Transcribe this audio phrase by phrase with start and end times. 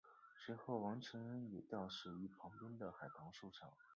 [0.43, 3.71] 随后王承恩也吊死于旁边的海棠树上。